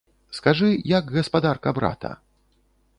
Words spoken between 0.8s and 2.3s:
як гаспадарка брата?